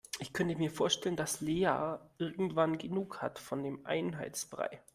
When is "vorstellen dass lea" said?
0.71-1.69